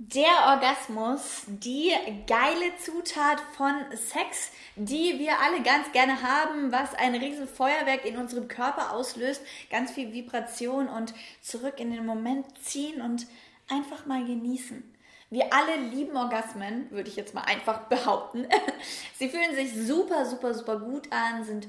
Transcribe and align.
Der 0.00 0.46
Orgasmus, 0.46 1.42
die 1.48 1.90
geile 2.28 2.76
Zutat 2.76 3.40
von 3.56 3.74
Sex, 3.96 4.52
die 4.76 5.18
wir 5.18 5.40
alle 5.40 5.60
ganz 5.64 5.90
gerne 5.90 6.22
haben, 6.22 6.70
was 6.70 6.94
ein 6.94 7.16
riesen 7.16 7.48
Feuerwerk 7.48 8.04
in 8.04 8.16
unserem 8.16 8.46
Körper 8.46 8.92
auslöst, 8.92 9.42
ganz 9.70 9.90
viel 9.90 10.12
Vibration 10.12 10.86
und 10.86 11.14
zurück 11.42 11.80
in 11.80 11.90
den 11.90 12.06
Moment 12.06 12.46
ziehen 12.64 13.02
und 13.02 13.26
einfach 13.68 14.06
mal 14.06 14.24
genießen. 14.24 14.84
Wir 15.30 15.52
alle 15.52 15.74
lieben 15.90 16.16
Orgasmen, 16.16 16.88
würde 16.92 17.08
ich 17.08 17.16
jetzt 17.16 17.34
mal 17.34 17.42
einfach 17.42 17.88
behaupten. 17.88 18.46
Sie 19.18 19.28
fühlen 19.28 19.56
sich 19.56 19.74
super, 19.84 20.26
super, 20.26 20.54
super 20.54 20.78
gut 20.78 21.12
an, 21.12 21.42
sind, 21.42 21.66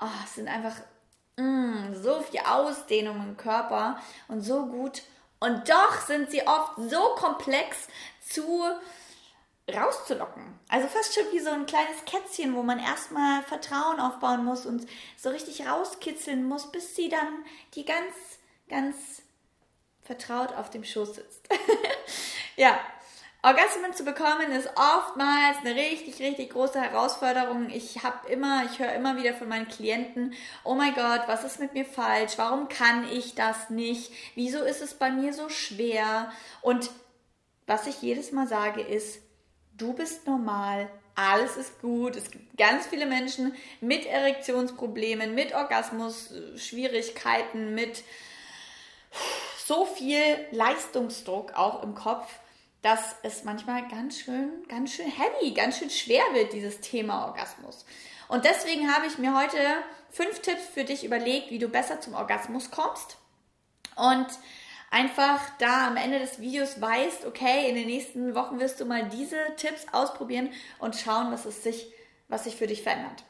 oh, 0.00 0.26
sind 0.34 0.48
einfach 0.48 0.76
mm, 1.36 1.92
so 1.92 2.22
viel 2.22 2.40
Ausdehnung 2.40 3.22
im 3.22 3.36
Körper 3.36 4.00
und 4.28 4.40
so 4.40 4.64
gut 4.64 5.02
und 5.40 5.68
doch 5.68 6.00
sind 6.00 6.30
sie 6.30 6.46
oft 6.46 6.72
so 6.76 7.14
komplex 7.16 7.88
zu 8.20 8.62
rauszulocken. 9.72 10.58
Also 10.68 10.86
fast 10.88 11.14
schon 11.14 11.24
wie 11.32 11.40
so 11.40 11.50
ein 11.50 11.66
kleines 11.66 12.04
Kätzchen, 12.04 12.54
wo 12.54 12.62
man 12.62 12.78
erstmal 12.78 13.42
Vertrauen 13.42 14.00
aufbauen 14.00 14.44
muss 14.44 14.64
und 14.64 14.86
so 15.16 15.30
richtig 15.30 15.66
rauskitzeln 15.66 16.44
muss, 16.44 16.70
bis 16.70 16.94
sie 16.94 17.08
dann 17.08 17.44
die 17.74 17.84
ganz, 17.84 18.14
ganz 18.68 19.22
vertraut 20.02 20.52
auf 20.52 20.70
dem 20.70 20.84
Schoß 20.84 21.16
sitzt. 21.16 21.48
ja, 22.56 22.78
Orgasmen 23.46 23.94
zu 23.94 24.02
bekommen 24.02 24.50
ist 24.50 24.68
oftmals 24.74 25.58
eine 25.60 25.76
richtig, 25.76 26.18
richtig 26.18 26.50
große 26.50 26.80
Herausforderung. 26.80 27.70
Ich 27.70 28.02
habe 28.02 28.28
immer, 28.28 28.64
ich 28.64 28.80
höre 28.80 28.92
immer 28.92 29.16
wieder 29.16 29.34
von 29.34 29.48
meinen 29.48 29.68
Klienten, 29.68 30.34
oh 30.64 30.74
mein 30.74 30.96
Gott, 30.96 31.22
was 31.28 31.44
ist 31.44 31.60
mit 31.60 31.72
mir 31.72 31.84
falsch? 31.84 32.32
Warum 32.38 32.68
kann 32.68 33.08
ich 33.08 33.36
das 33.36 33.70
nicht? 33.70 34.10
Wieso 34.34 34.64
ist 34.64 34.82
es 34.82 34.94
bei 34.94 35.12
mir 35.12 35.32
so 35.32 35.48
schwer? 35.48 36.32
Und 36.60 36.90
was 37.68 37.86
ich 37.86 38.02
jedes 38.02 38.32
Mal 38.32 38.48
sage 38.48 38.80
ist, 38.80 39.20
du 39.76 39.92
bist 39.92 40.26
normal, 40.26 40.90
alles 41.14 41.56
ist 41.56 41.80
gut. 41.80 42.16
Es 42.16 42.32
gibt 42.32 42.58
ganz 42.58 42.88
viele 42.88 43.06
Menschen 43.06 43.54
mit 43.80 44.06
Erektionsproblemen, 44.06 45.36
mit 45.36 45.54
Orgasmus-Schwierigkeiten, 45.54 47.76
mit 47.76 48.02
so 49.64 49.84
viel 49.84 50.48
Leistungsdruck 50.50 51.54
auch 51.54 51.84
im 51.84 51.94
Kopf 51.94 52.26
dass 52.86 53.16
es 53.24 53.42
manchmal 53.42 53.88
ganz 53.88 54.20
schön, 54.20 54.62
ganz 54.68 54.92
schön 54.92 55.10
heavy, 55.10 55.50
ganz 55.50 55.78
schön 55.78 55.90
schwer 55.90 56.22
wird, 56.34 56.52
dieses 56.52 56.80
Thema 56.80 57.26
Orgasmus. 57.26 57.84
Und 58.28 58.44
deswegen 58.44 58.94
habe 58.94 59.08
ich 59.08 59.18
mir 59.18 59.36
heute 59.36 59.58
fünf 60.08 60.38
Tipps 60.38 60.62
für 60.72 60.84
dich 60.84 61.04
überlegt, 61.04 61.50
wie 61.50 61.58
du 61.58 61.66
besser 61.66 62.00
zum 62.00 62.14
Orgasmus 62.14 62.70
kommst. 62.70 63.16
Und 63.96 64.28
einfach 64.92 65.40
da 65.58 65.88
am 65.88 65.96
Ende 65.96 66.20
des 66.20 66.40
Videos 66.40 66.80
weißt, 66.80 67.26
okay, 67.26 67.68
in 67.68 67.74
den 67.74 67.88
nächsten 67.88 68.36
Wochen 68.36 68.60
wirst 68.60 68.78
du 68.78 68.84
mal 68.84 69.08
diese 69.08 69.36
Tipps 69.56 69.86
ausprobieren 69.90 70.50
und 70.78 70.94
schauen, 70.94 71.32
was 71.32 71.44
es 71.44 71.64
sich, 71.64 71.92
was 72.28 72.44
sich 72.44 72.54
für 72.54 72.68
dich 72.68 72.84
verändert. 72.84 73.24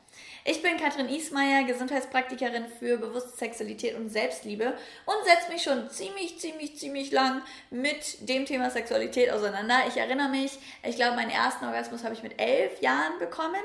Ich 0.48 0.62
bin 0.62 0.76
Katrin 0.76 1.08
Ismaier, 1.08 1.64
Gesundheitspraktikerin 1.64 2.66
für 2.78 2.98
bewusste 2.98 3.36
Sexualität 3.36 3.96
und 3.96 4.10
Selbstliebe 4.10 4.74
und 5.04 5.16
setze 5.24 5.50
mich 5.50 5.64
schon 5.64 5.90
ziemlich, 5.90 6.38
ziemlich, 6.38 6.78
ziemlich 6.78 7.10
lang 7.10 7.42
mit 7.70 8.28
dem 8.28 8.46
Thema 8.46 8.70
Sexualität 8.70 9.32
auseinander. 9.32 9.74
Ich 9.88 9.96
erinnere 9.96 10.28
mich, 10.28 10.56
ich 10.84 10.94
glaube, 10.94 11.16
meinen 11.16 11.32
ersten 11.32 11.64
Orgasmus 11.64 12.04
habe 12.04 12.14
ich 12.14 12.22
mit 12.22 12.40
elf 12.40 12.80
Jahren 12.80 13.18
bekommen 13.18 13.56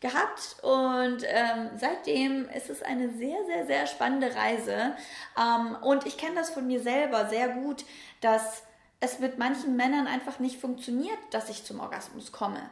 gehabt 0.00 0.56
und 0.62 1.22
ähm, 1.28 1.70
seitdem 1.78 2.48
ist 2.48 2.70
es 2.70 2.82
eine 2.82 3.08
sehr, 3.10 3.44
sehr, 3.46 3.66
sehr 3.66 3.86
spannende 3.86 4.34
Reise 4.34 4.96
ähm, 5.38 5.76
und 5.80 6.06
ich 6.06 6.16
kenne 6.16 6.34
das 6.34 6.50
von 6.50 6.66
mir 6.66 6.80
selber 6.80 7.28
sehr 7.28 7.50
gut, 7.50 7.84
dass 8.20 8.64
es 8.98 9.20
mit 9.20 9.38
manchen 9.38 9.76
Männern 9.76 10.08
einfach 10.08 10.40
nicht 10.40 10.60
funktioniert, 10.60 11.18
dass 11.30 11.50
ich 11.50 11.62
zum 11.62 11.78
Orgasmus 11.78 12.32
komme. 12.32 12.68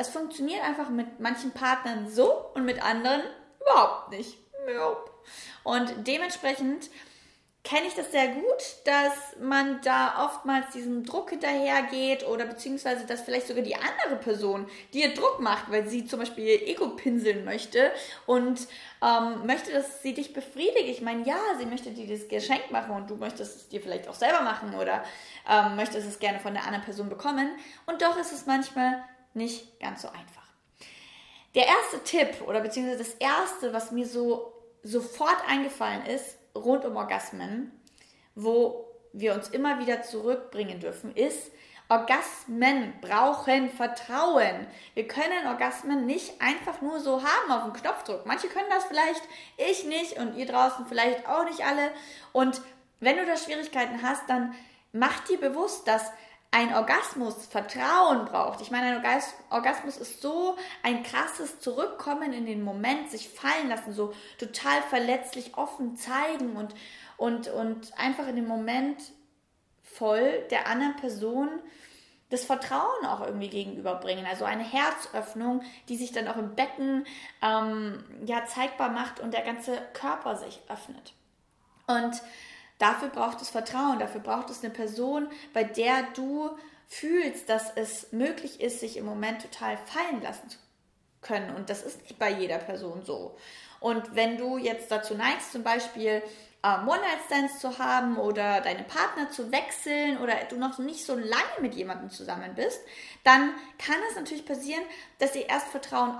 Es 0.00 0.08
funktioniert 0.08 0.64
einfach 0.64 0.88
mit 0.88 1.20
manchen 1.20 1.50
Partnern 1.50 2.08
so 2.08 2.32
und 2.54 2.64
mit 2.64 2.82
anderen 2.82 3.20
überhaupt 3.60 4.10
nicht. 4.10 4.38
Und 5.62 6.06
dementsprechend 6.06 6.88
kenne 7.64 7.86
ich 7.86 7.94
das 7.94 8.10
sehr 8.10 8.28
gut, 8.28 8.62
dass 8.86 9.12
man 9.42 9.82
da 9.82 10.24
oftmals 10.24 10.70
diesem 10.72 11.04
Druck 11.04 11.28
hinterhergeht 11.28 12.26
oder 12.26 12.46
beziehungsweise 12.46 13.04
dass 13.04 13.20
vielleicht 13.20 13.46
sogar 13.46 13.62
die 13.62 13.76
andere 13.76 14.18
Person 14.18 14.66
dir 14.94 15.12
Druck 15.12 15.40
macht, 15.40 15.70
weil 15.70 15.86
sie 15.86 16.06
zum 16.06 16.20
Beispiel 16.20 16.46
ihr 16.46 16.66
Ego 16.66 16.88
pinseln 16.96 17.44
möchte 17.44 17.92
und 18.24 18.66
ähm, 19.02 19.44
möchte, 19.44 19.70
dass 19.70 20.00
sie 20.00 20.14
dich 20.14 20.32
befriedigt. 20.32 20.88
Ich 20.88 21.02
meine, 21.02 21.26
ja, 21.26 21.38
sie 21.58 21.66
möchte 21.66 21.90
dir 21.90 22.08
das 22.08 22.26
Geschenk 22.26 22.70
machen 22.70 22.92
und 22.92 23.10
du 23.10 23.16
möchtest 23.16 23.54
es 23.54 23.68
dir 23.68 23.82
vielleicht 23.82 24.08
auch 24.08 24.14
selber 24.14 24.40
machen 24.40 24.74
oder 24.74 25.04
ähm, 25.46 25.76
möchtest 25.76 26.08
es 26.08 26.18
gerne 26.18 26.40
von 26.40 26.54
der 26.54 26.64
anderen 26.64 26.86
Person 26.86 27.10
bekommen. 27.10 27.50
Und 27.84 28.00
doch 28.00 28.16
ist 28.16 28.32
es 28.32 28.46
manchmal 28.46 29.04
nicht 29.34 29.78
ganz 29.80 30.02
so 30.02 30.08
einfach. 30.08 30.48
Der 31.54 31.66
erste 31.66 32.02
Tipp 32.04 32.46
oder 32.46 32.60
beziehungsweise 32.60 32.98
das 32.98 33.14
erste, 33.14 33.72
was 33.72 33.90
mir 33.90 34.06
so 34.06 34.52
sofort 34.82 35.36
eingefallen 35.48 36.06
ist, 36.06 36.38
rund 36.54 36.84
um 36.84 36.96
Orgasmen, 36.96 37.72
wo 38.34 38.86
wir 39.12 39.34
uns 39.34 39.48
immer 39.48 39.78
wieder 39.80 40.02
zurückbringen 40.02 40.80
dürfen, 40.80 41.14
ist, 41.14 41.50
Orgasmen 41.90 42.94
brauchen 43.00 43.68
Vertrauen. 43.68 44.68
Wir 44.94 45.08
können 45.08 45.48
Orgasmen 45.48 46.06
nicht 46.06 46.40
einfach 46.40 46.80
nur 46.80 47.00
so 47.00 47.20
haben 47.24 47.50
auf 47.50 47.64
den 47.64 47.72
Knopfdruck. 47.72 48.26
Manche 48.26 48.46
können 48.46 48.68
das 48.70 48.84
vielleicht, 48.84 49.22
ich 49.56 49.84
nicht 49.84 50.16
und 50.16 50.36
ihr 50.36 50.46
draußen 50.46 50.86
vielleicht 50.86 51.28
auch 51.28 51.44
nicht 51.44 51.66
alle. 51.66 51.90
Und 52.30 52.62
wenn 53.00 53.16
du 53.16 53.26
da 53.26 53.36
Schwierigkeiten 53.36 54.02
hast, 54.02 54.30
dann 54.30 54.54
mach 54.92 55.24
dir 55.24 55.40
bewusst, 55.40 55.88
dass 55.88 56.12
ein 56.52 56.74
Orgasmus 56.74 57.46
Vertrauen 57.46 58.24
braucht. 58.24 58.60
Ich 58.60 58.70
meine, 58.70 58.96
ein 58.96 59.22
Orgasmus 59.50 59.96
ist 59.96 60.20
so 60.20 60.56
ein 60.82 61.02
krasses 61.02 61.60
Zurückkommen 61.60 62.32
in 62.32 62.44
den 62.44 62.62
Moment, 62.62 63.10
sich 63.10 63.28
fallen 63.28 63.68
lassen, 63.68 63.92
so 63.92 64.12
total 64.38 64.82
verletzlich 64.82 65.56
offen 65.56 65.96
zeigen 65.96 66.56
und, 66.56 66.74
und, 67.16 67.48
und 67.48 67.96
einfach 67.98 68.26
in 68.26 68.36
dem 68.36 68.48
Moment 68.48 69.00
voll 69.82 70.44
der 70.50 70.66
anderen 70.66 70.96
Person 70.96 71.48
das 72.30 72.44
Vertrauen 72.44 73.06
auch 73.06 73.20
irgendwie 73.20 73.48
gegenüberbringen. 73.48 74.24
Also 74.24 74.44
eine 74.44 74.62
Herzöffnung, 74.62 75.62
die 75.88 75.96
sich 75.96 76.12
dann 76.12 76.28
auch 76.28 76.36
im 76.36 76.54
Becken 76.54 77.04
ähm, 77.42 78.04
ja 78.24 78.44
zeigbar 78.46 78.88
macht 78.88 79.20
und 79.20 79.34
der 79.34 79.42
ganze 79.42 79.76
Körper 79.92 80.36
sich 80.36 80.60
öffnet. 80.68 81.12
Und 81.86 82.22
Dafür 82.80 83.08
braucht 83.10 83.42
es 83.42 83.50
Vertrauen, 83.50 83.98
dafür 83.98 84.22
braucht 84.22 84.48
es 84.48 84.64
eine 84.64 84.72
Person, 84.72 85.28
bei 85.52 85.62
der 85.62 86.02
du 86.14 86.50
fühlst, 86.88 87.48
dass 87.50 87.70
es 87.76 88.10
möglich 88.10 88.60
ist, 88.60 88.80
sich 88.80 88.96
im 88.96 89.04
Moment 89.04 89.42
total 89.42 89.76
fallen 89.76 90.22
lassen 90.22 90.48
zu 90.48 90.58
können. 91.20 91.54
Und 91.54 91.68
das 91.68 91.82
ist 91.82 92.00
nicht 92.02 92.18
bei 92.18 92.30
jeder 92.30 92.56
Person 92.56 93.02
so. 93.04 93.36
Und 93.80 94.16
wenn 94.16 94.38
du 94.38 94.56
jetzt 94.56 94.90
dazu 94.90 95.14
neigst, 95.14 95.52
zum 95.52 95.62
Beispiel 95.62 96.22
ähm, 96.64 96.88
One-Night-Stands 96.88 97.58
zu 97.60 97.78
haben 97.78 98.16
oder 98.16 98.62
deinen 98.62 98.86
Partner 98.86 99.30
zu 99.30 99.52
wechseln 99.52 100.16
oder 100.18 100.34
du 100.48 100.56
noch 100.56 100.78
nicht 100.78 101.04
so 101.04 101.14
lange 101.14 101.60
mit 101.60 101.74
jemandem 101.74 102.08
zusammen 102.08 102.54
bist, 102.54 102.80
dann 103.24 103.54
kann 103.78 103.96
es 104.08 104.16
natürlich 104.16 104.46
passieren, 104.46 104.82
dass 105.18 105.36
ihr 105.36 105.48
erst 105.50 105.68
Vertrauen 105.68 106.18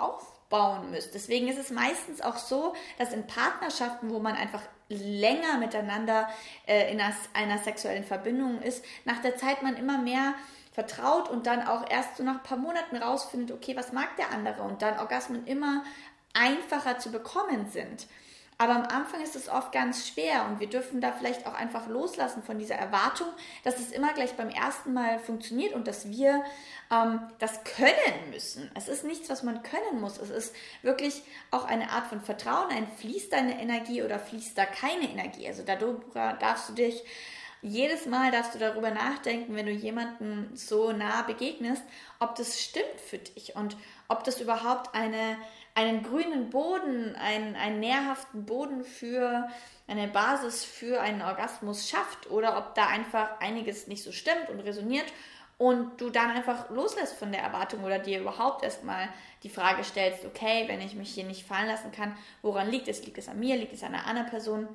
aufbauen 0.51 0.91
müsst. 0.91 1.15
Deswegen 1.15 1.49
ist 1.49 1.59
es 1.59 1.71
meistens 1.71 2.21
auch 2.21 2.37
so, 2.37 2.75
dass 2.99 3.13
in 3.13 3.27
Partnerschaften, 3.27 4.11
wo 4.11 4.19
man 4.19 4.35
einfach 4.35 4.63
länger 4.89 5.59
miteinander 5.59 6.29
äh, 6.67 6.93
in 6.93 7.01
einer, 7.01 7.15
einer 7.35 7.59
sexuellen 7.59 8.05
Verbindung 8.05 8.61
ist, 8.61 8.85
nach 9.05 9.23
der 9.23 9.37
Zeit 9.37 9.63
man 9.63 9.77
immer 9.77 9.99
mehr 9.99 10.35
vertraut 10.73 11.29
und 11.29 11.47
dann 11.47 11.63
auch 11.63 11.89
erst 11.89 12.17
so 12.17 12.23
nach 12.23 12.37
ein 12.37 12.43
paar 12.43 12.59
Monaten 12.59 12.97
rausfindet, 12.97 13.53
okay, 13.53 13.77
was 13.77 13.93
mag 13.93 14.17
der 14.17 14.31
andere 14.31 14.63
und 14.63 14.83
dann 14.83 14.99
Orgasmen 14.99 15.47
immer 15.47 15.85
einfacher 16.33 16.99
zu 16.99 17.11
bekommen 17.11 17.69
sind. 17.71 18.07
Aber 18.61 18.75
am 18.75 18.83
Anfang 18.83 19.23
ist 19.23 19.37
es 19.37 19.49
oft 19.49 19.73
ganz 19.73 20.07
schwer 20.07 20.45
und 20.45 20.61
wir 20.61 20.69
dürfen 20.69 21.01
da 21.01 21.13
vielleicht 21.13 21.47
auch 21.47 21.55
einfach 21.55 21.89
loslassen 21.89 22.43
von 22.43 22.59
dieser 22.59 22.75
Erwartung, 22.75 23.29
dass 23.65 23.79
es 23.79 23.91
immer 23.91 24.13
gleich 24.13 24.35
beim 24.35 24.51
ersten 24.51 24.93
Mal 24.93 25.19
funktioniert 25.19 25.73
und 25.73 25.89
dass 25.89 26.11
wir 26.11 26.45
ähm, 26.93 27.21
das 27.39 27.65
können 27.65 28.31
müssen. 28.31 28.71
Es 28.75 28.89
ist 28.89 29.03
nichts, 29.03 29.31
was 29.31 29.43
man 29.45 29.63
können 29.63 30.03
muss. 30.03 30.19
Es 30.19 30.29
ist 30.29 30.55
wirklich 30.83 31.23
auch 31.51 31.65
eine 31.65 31.89
Art 31.89 32.09
von 32.09 32.21
Vertrauen. 32.21 32.69
Ein 32.69 32.87
fließt 32.87 33.33
deine 33.33 33.59
Energie 33.63 34.03
oder 34.03 34.19
fließt 34.19 34.59
da 34.59 34.67
keine 34.67 35.09
Energie. 35.09 35.49
Also 35.49 35.63
darüber 35.63 36.35
darfst 36.39 36.69
du 36.69 36.75
dich 36.75 37.03
jedes 37.63 38.07
Mal 38.07 38.31
darfst 38.31 38.55
du 38.55 38.59
darüber 38.59 38.91
nachdenken, 38.91 39.55
wenn 39.55 39.67
du 39.67 39.73
jemandem 39.73 40.49
so 40.55 40.93
nah 40.93 41.23
begegnest, 41.23 41.83
ob 42.19 42.35
das 42.35 42.61
stimmt 42.61 43.01
für 43.07 43.19
dich 43.19 43.55
und 43.55 43.77
ob 44.09 44.25
das 44.25 44.41
überhaupt 44.41 44.95
eine 44.95 45.37
einen 45.75 46.03
grünen 46.03 46.51
Boden, 46.51 47.15
einen, 47.17 47.57
einen 47.57 47.81
nährhaften 47.81 48.45
Boden 48.45 48.85
für 48.85 49.49
eine 49.87 50.09
Basis 50.09 50.65
für 50.65 51.01
einen 51.01 51.23
Orgasmus 51.23 51.89
schafft 51.89 52.31
oder 52.31 52.59
ob 52.59 52.75
da 52.75 52.87
einfach 52.87 53.41
einiges 53.41 53.87
nicht 53.87 54.03
so 54.03 54.13
stimmt 54.13 54.49
und 54.49 54.61
resoniert 54.61 55.07
und 55.59 56.01
du 56.01 56.09
dann 56.09 56.31
einfach 56.31 56.71
loslässt 56.71 57.19
von 57.19 57.33
der 57.33 57.43
Erwartung 57.43 57.85
oder 57.85 57.99
dir 57.99 58.21
überhaupt 58.21 58.63
erstmal 58.63 59.09
die 59.43 59.51
Frage 59.51 59.85
stellst, 59.85 60.25
okay, 60.25 60.65
wenn 60.69 60.81
ich 60.81 60.95
mich 60.95 61.13
hier 61.13 61.25
nicht 61.25 61.47
fallen 61.47 61.67
lassen 61.67 61.93
kann, 61.93 62.17
woran 62.41 62.71
liegt 62.71 62.89
es? 62.89 63.05
Liegt 63.05 63.19
es 63.19 63.29
an 63.29 63.39
mir? 63.39 63.57
Liegt 63.57 63.73
es 63.73 63.83
an 63.83 63.95
einer 63.95 64.07
anderen 64.07 64.31
Person? 64.31 64.69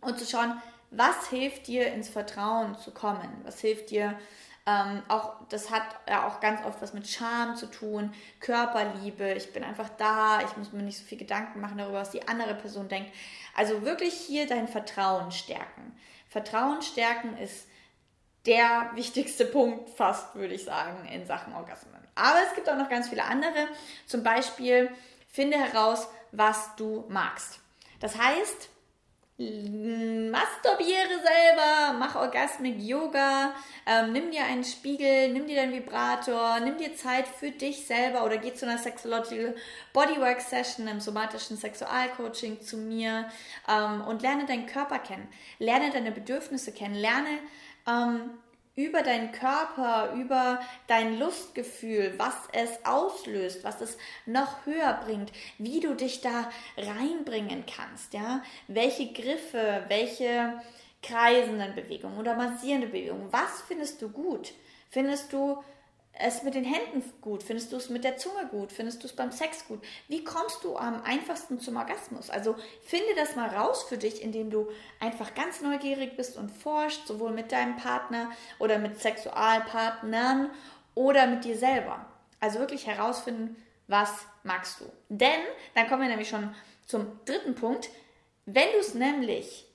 Und 0.00 0.18
zu 0.18 0.26
schauen, 0.26 0.60
was 0.92 1.28
hilft 1.28 1.66
dir 1.66 1.92
ins 1.92 2.08
Vertrauen 2.08 2.76
zu 2.76 2.92
kommen? 2.92 3.40
Was 3.44 3.60
hilft 3.60 3.90
dir 3.90 4.16
Ähm, 4.64 5.02
auch, 5.08 5.34
das 5.48 5.70
hat 5.70 5.82
ja 6.08 6.28
auch 6.28 6.38
ganz 6.40 6.64
oft 6.64 6.80
was 6.80 6.94
mit 6.94 7.08
Scham 7.08 7.56
zu 7.56 7.66
tun, 7.66 8.14
Körperliebe, 8.38 9.32
ich 9.32 9.52
bin 9.52 9.64
einfach 9.64 9.88
da, 9.98 10.40
ich 10.42 10.56
muss 10.56 10.72
mir 10.72 10.82
nicht 10.82 10.98
so 10.98 11.04
viel 11.04 11.18
Gedanken 11.18 11.60
machen 11.60 11.78
darüber, 11.78 11.98
was 11.98 12.10
die 12.10 12.28
andere 12.28 12.54
Person 12.54 12.88
denkt. 12.88 13.12
Also 13.56 13.82
wirklich 13.82 14.14
hier 14.14 14.46
dein 14.46 14.68
Vertrauen 14.68 15.32
stärken. 15.32 15.96
Vertrauen 16.28 16.80
stärken 16.80 17.36
ist 17.38 17.66
der 18.46 18.90
wichtigste 18.94 19.44
Punkt 19.44 19.90
fast, 19.90 20.34
würde 20.34 20.54
ich 20.54 20.64
sagen, 20.64 21.06
in 21.08 21.26
Sachen 21.26 21.54
Orgasmen. 21.54 22.00
Aber 22.14 22.38
es 22.46 22.54
gibt 22.54 22.68
auch 22.68 22.76
noch 22.76 22.88
ganz 22.88 23.08
viele 23.08 23.24
andere. 23.24 23.68
Zum 24.06 24.22
Beispiel 24.22 24.90
finde 25.28 25.58
heraus, 25.58 26.08
was 26.30 26.74
du 26.76 27.04
magst. 27.08 27.60
Das 28.00 28.16
heißt, 28.16 28.68
masturbiere 30.30 31.20
selber, 31.22 31.98
mach 31.98 32.16
Orgasmic 32.16 32.80
Yoga, 32.80 33.54
ähm, 33.86 34.12
nimm 34.12 34.30
dir 34.30 34.44
einen 34.44 34.64
Spiegel, 34.64 35.32
nimm 35.32 35.46
dir 35.46 35.56
deinen 35.56 35.72
Vibrator, 35.72 36.60
nimm 36.60 36.78
dir 36.78 36.94
Zeit 36.94 37.26
für 37.26 37.50
dich 37.50 37.86
selber 37.86 38.24
oder 38.24 38.38
geh 38.38 38.54
zu 38.54 38.66
einer 38.66 38.78
Sexological 38.78 39.54
Bodywork 39.92 40.40
Session 40.40 40.88
im 40.88 41.00
somatischen 41.00 41.56
Sexualcoaching 41.56 42.60
zu 42.60 42.76
mir 42.76 43.28
ähm, 43.68 44.02
und 44.02 44.22
lerne 44.22 44.46
deinen 44.46 44.66
Körper 44.66 44.98
kennen, 44.98 45.28
lerne 45.58 45.90
deine 45.90 46.12
Bedürfnisse 46.12 46.72
kennen, 46.72 46.94
lerne 46.94 47.38
ähm, 47.86 48.30
über 48.74 49.02
deinen 49.02 49.32
Körper, 49.32 50.14
über 50.14 50.60
dein 50.86 51.18
Lustgefühl, 51.18 52.14
was 52.16 52.34
es 52.52 52.84
auslöst, 52.84 53.64
was 53.64 53.80
es 53.80 53.98
noch 54.24 54.64
höher 54.64 55.00
bringt, 55.04 55.30
wie 55.58 55.80
du 55.80 55.94
dich 55.94 56.20
da 56.20 56.50
reinbringen 56.76 57.64
kannst, 57.66 58.14
ja, 58.14 58.42
welche 58.68 59.12
Griffe, 59.12 59.84
welche 59.88 60.60
kreisenden 61.02 61.74
Bewegungen 61.74 62.18
oder 62.18 62.34
massierende 62.34 62.86
Bewegungen, 62.86 63.32
was 63.32 63.62
findest 63.66 64.00
du 64.00 64.08
gut? 64.08 64.52
Findest 64.88 65.32
du 65.32 65.62
es 66.18 66.42
mit 66.42 66.54
den 66.54 66.64
Händen 66.64 67.02
gut? 67.20 67.42
Findest 67.42 67.72
du 67.72 67.76
es 67.76 67.88
mit 67.88 68.04
der 68.04 68.16
Zunge 68.16 68.46
gut? 68.50 68.70
Findest 68.70 69.02
du 69.02 69.06
es 69.06 69.16
beim 69.16 69.32
Sex 69.32 69.66
gut? 69.66 69.82
Wie 70.08 70.24
kommst 70.24 70.62
du 70.62 70.76
am 70.76 71.02
einfachsten 71.02 71.58
zum 71.58 71.76
Orgasmus? 71.76 72.30
Also 72.30 72.56
finde 72.82 73.14
das 73.16 73.34
mal 73.34 73.48
raus 73.48 73.84
für 73.84 73.96
dich, 73.96 74.22
indem 74.22 74.50
du 74.50 74.68
einfach 75.00 75.34
ganz 75.34 75.62
neugierig 75.62 76.16
bist 76.16 76.36
und 76.36 76.50
forscht, 76.50 77.06
sowohl 77.06 77.32
mit 77.32 77.50
deinem 77.50 77.76
Partner 77.76 78.30
oder 78.58 78.78
mit 78.78 79.00
Sexualpartnern 79.00 80.50
oder 80.94 81.26
mit 81.26 81.44
dir 81.44 81.56
selber. 81.56 82.04
Also 82.40 82.58
wirklich 82.58 82.86
herausfinden, 82.86 83.56
was 83.88 84.10
magst 84.42 84.80
du. 84.80 84.84
Denn, 85.08 85.40
dann 85.74 85.88
kommen 85.88 86.02
wir 86.02 86.08
nämlich 86.08 86.28
schon 86.28 86.54
zum 86.86 87.06
dritten 87.24 87.54
Punkt, 87.54 87.88
wenn 88.44 88.70
du 88.72 88.78
es 88.78 88.94
nämlich 88.94 89.66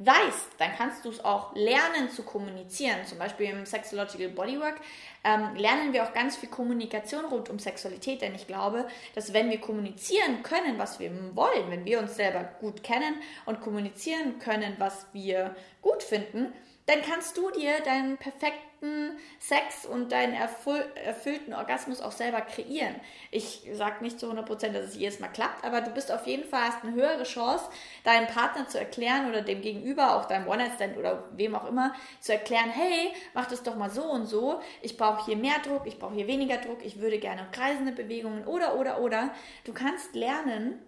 weißt, 0.00 0.52
dann 0.58 0.72
kannst 0.76 1.04
du 1.04 1.10
es 1.10 1.22
auch 1.22 1.54
lernen 1.54 2.10
zu 2.10 2.22
kommunizieren. 2.22 3.04
Zum 3.04 3.18
Beispiel 3.18 3.50
im 3.50 3.66
Sexological 3.66 4.30
Bodywork 4.30 4.80
ähm, 5.24 5.54
lernen 5.56 5.92
wir 5.92 6.04
auch 6.04 6.14
ganz 6.14 6.36
viel 6.36 6.48
Kommunikation 6.48 7.26
rund 7.26 7.50
um 7.50 7.58
Sexualität, 7.58 8.22
denn 8.22 8.34
ich 8.34 8.46
glaube, 8.46 8.86
dass 9.14 9.34
wenn 9.34 9.50
wir 9.50 9.60
kommunizieren 9.60 10.42
können, 10.42 10.78
was 10.78 10.98
wir 10.98 11.10
wollen, 11.36 11.70
wenn 11.70 11.84
wir 11.84 11.98
uns 11.98 12.16
selber 12.16 12.44
gut 12.60 12.82
kennen 12.82 13.16
und 13.44 13.60
kommunizieren 13.60 14.38
können, 14.38 14.76
was 14.78 15.06
wir 15.12 15.54
gut 15.82 16.02
finden, 16.02 16.52
dann 16.90 17.02
kannst 17.02 17.36
du 17.36 17.50
dir 17.52 17.80
deinen 17.84 18.16
perfekten 18.16 19.16
Sex 19.38 19.86
und 19.86 20.10
deinen 20.10 20.34
erfüllten 20.34 21.54
Orgasmus 21.54 22.00
auch 22.00 22.10
selber 22.10 22.40
kreieren. 22.40 22.96
Ich 23.30 23.62
sage 23.74 24.02
nicht 24.02 24.18
zu 24.18 24.26
100%, 24.26 24.72
dass 24.72 24.86
es 24.86 24.96
jedes 24.96 25.20
Mal 25.20 25.28
klappt, 25.28 25.64
aber 25.64 25.82
du 25.82 25.92
bist 25.92 26.10
auf 26.10 26.26
jeden 26.26 26.48
Fall, 26.48 26.62
hast 26.62 26.82
eine 26.82 26.94
höhere 26.94 27.22
Chance, 27.22 27.66
deinem 28.02 28.26
Partner 28.26 28.66
zu 28.66 28.78
erklären 28.78 29.28
oder 29.28 29.42
dem 29.42 29.60
Gegenüber, 29.60 30.16
auch 30.16 30.24
deinem 30.24 30.48
One-Night-Stand 30.48 30.96
oder 30.96 31.28
wem 31.36 31.54
auch 31.54 31.68
immer, 31.68 31.94
zu 32.20 32.32
erklären, 32.32 32.70
hey, 32.70 33.12
mach 33.34 33.46
das 33.46 33.62
doch 33.62 33.76
mal 33.76 33.90
so 33.90 34.02
und 34.02 34.26
so, 34.26 34.60
ich 34.82 34.96
brauche 34.96 35.24
hier 35.26 35.36
mehr 35.36 35.60
Druck, 35.64 35.86
ich 35.86 35.98
brauche 35.98 36.14
hier 36.14 36.26
weniger 36.26 36.56
Druck, 36.56 36.84
ich 36.84 36.98
würde 37.00 37.18
gerne 37.18 37.46
kreisende 37.52 37.92
Bewegungen 37.92 38.44
oder, 38.46 38.76
oder, 38.76 39.00
oder. 39.00 39.32
Du 39.64 39.72
kannst 39.72 40.16
lernen, 40.16 40.80